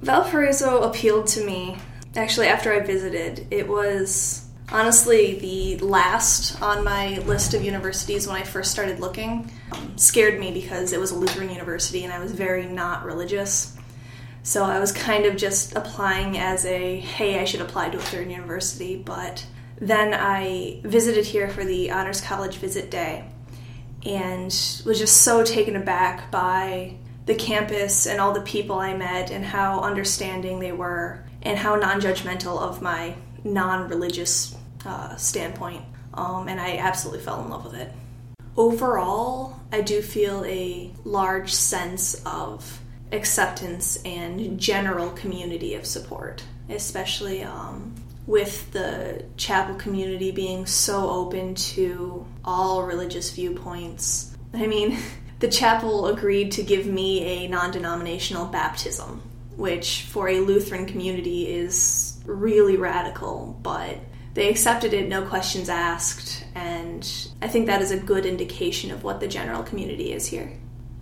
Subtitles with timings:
[0.00, 1.76] Valparaiso appealed to me
[2.16, 3.46] actually after I visited.
[3.50, 9.50] It was honestly the last on my list of universities when I first started looking.
[9.72, 13.76] Um, scared me because it was a Lutheran university and I was very not religious.
[14.42, 17.98] So I was kind of just applying as a hey, I should apply to a
[17.98, 18.96] Lutheran university.
[18.96, 19.44] But
[19.80, 23.24] then I visited here for the Honors College visit day
[24.06, 24.46] and
[24.86, 26.94] was just so taken aback by
[27.28, 31.76] the campus and all the people I met and how understanding they were and how
[31.76, 33.14] non judgmental of my
[33.44, 34.56] non religious
[34.86, 35.84] uh, standpoint.
[36.14, 37.92] Um, and I absolutely fell in love with it.
[38.56, 42.80] Overall, I do feel a large sense of
[43.12, 47.94] acceptance and general community of support, especially um,
[48.26, 54.34] with the chapel community being so open to all religious viewpoints.
[54.54, 54.96] I mean,
[55.40, 59.22] the chapel agreed to give me a non denominational baptism,
[59.56, 63.98] which for a Lutheran community is really radical, but
[64.34, 69.02] they accepted it, no questions asked, and I think that is a good indication of
[69.02, 70.52] what the general community is here.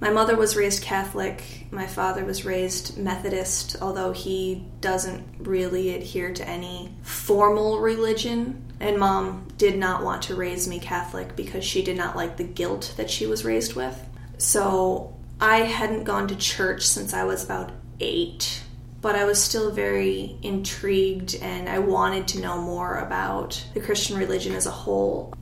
[0.00, 1.66] My mother was raised Catholic.
[1.72, 8.64] My father was raised Methodist, although he doesn't really adhere to any formal religion.
[8.78, 12.44] And mom did not want to raise me Catholic because she did not like the
[12.44, 13.98] guilt that she was raised with.
[14.38, 18.62] So I hadn't gone to church since I was about eight,
[19.00, 24.16] but I was still very intrigued and I wanted to know more about the Christian
[24.16, 25.34] religion as a whole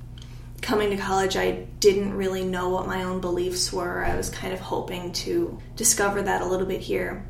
[0.66, 4.04] coming to college, I didn't really know what my own beliefs were.
[4.04, 7.24] I was kind of hoping to discover that a little bit here.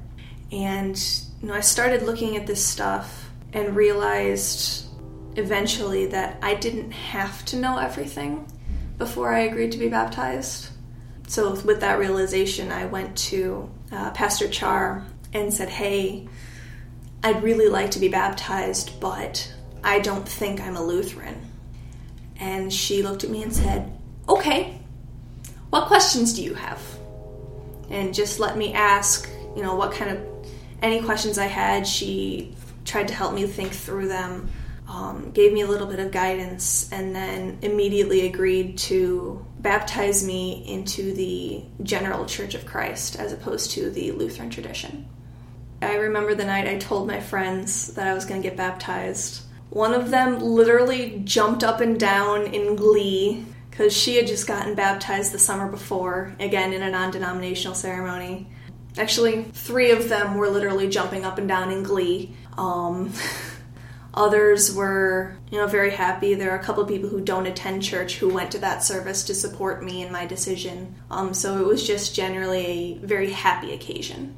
[0.51, 0.97] And
[1.42, 4.86] you know, I started looking at this stuff and realized
[5.36, 8.51] eventually that I didn't have to know everything
[8.97, 10.70] before I agreed to be baptized.
[11.27, 16.28] So, with that realization, I went to uh, Pastor Char and said, Hey,
[17.22, 19.52] I'd really like to be baptized, but
[19.83, 21.50] I don't think I'm a Lutheran.
[22.38, 23.92] And she looked at me and said,
[24.28, 24.78] Okay,
[25.70, 26.80] what questions do you have?
[27.90, 30.24] And just let me ask, you know, what kind of
[30.83, 31.86] any questions I had.
[31.86, 34.48] She tried to help me think through them,
[34.89, 40.64] um, gave me a little bit of guidance, and then immediately agreed to baptize me
[40.67, 45.08] into the General Church of Christ as opposed to the Lutheran tradition.
[45.83, 49.46] I remember the night I told my friends that I was going to get baptized
[49.70, 54.75] one of them literally jumped up and down in glee because she had just gotten
[54.75, 58.48] baptized the summer before, again in a non denominational ceremony.
[58.96, 62.35] Actually, three of them were literally jumping up and down in glee.
[62.57, 63.13] Um,
[64.16, 66.34] others were, you know, very happy.
[66.34, 69.24] There are a couple of people who don't attend church who went to that service
[69.24, 70.94] to support me in my decision.
[71.10, 74.34] Um, so it was just generally a very happy occasion.